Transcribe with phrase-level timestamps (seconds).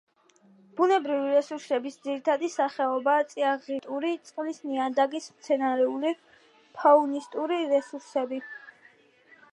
[0.77, 6.17] ბუნებრივი რესურსების ძირითადი სახეობებია: წიაღისეული, კლიმატური, წყლის, ნიადაგის, მცენარეული,
[6.81, 8.45] ფაუნისტური რესურსები.